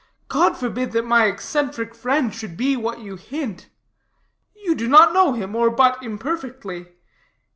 [0.29, 3.69] God forbid that my eccentric friend should be what you hint.
[4.55, 6.87] You do not know him, or but imperfectly.